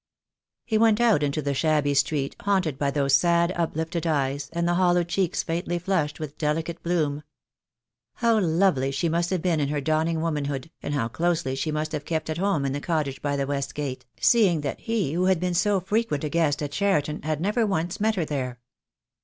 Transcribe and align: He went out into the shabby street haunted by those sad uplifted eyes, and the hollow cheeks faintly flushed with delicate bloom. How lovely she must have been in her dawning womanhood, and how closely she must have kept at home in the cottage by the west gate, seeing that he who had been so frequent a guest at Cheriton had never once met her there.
He 0.65 0.79
went 0.79 0.99
out 0.99 1.21
into 1.21 1.43
the 1.43 1.53
shabby 1.53 1.93
street 1.93 2.35
haunted 2.39 2.79
by 2.79 2.89
those 2.89 3.15
sad 3.15 3.51
uplifted 3.55 4.07
eyes, 4.07 4.49
and 4.51 4.67
the 4.67 4.73
hollow 4.73 5.03
cheeks 5.03 5.43
faintly 5.43 5.77
flushed 5.77 6.19
with 6.19 6.39
delicate 6.39 6.81
bloom. 6.81 7.21
How 8.15 8.39
lovely 8.39 8.89
she 8.89 9.09
must 9.09 9.29
have 9.29 9.43
been 9.43 9.59
in 9.59 9.67
her 9.69 9.79
dawning 9.79 10.19
womanhood, 10.19 10.71
and 10.81 10.95
how 10.95 11.07
closely 11.07 11.53
she 11.53 11.71
must 11.71 11.91
have 11.91 12.05
kept 12.05 12.31
at 12.31 12.39
home 12.39 12.65
in 12.65 12.73
the 12.73 12.81
cottage 12.81 13.21
by 13.21 13.35
the 13.35 13.45
west 13.45 13.75
gate, 13.75 14.07
seeing 14.19 14.61
that 14.61 14.79
he 14.79 15.13
who 15.13 15.25
had 15.25 15.39
been 15.39 15.53
so 15.53 15.79
frequent 15.79 16.23
a 16.23 16.29
guest 16.29 16.63
at 16.63 16.71
Cheriton 16.71 17.21
had 17.21 17.39
never 17.39 17.63
once 17.63 17.99
met 18.01 18.15
her 18.15 18.25
there. 18.25 18.59